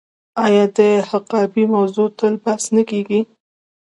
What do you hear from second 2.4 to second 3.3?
بحث نه کیږي؟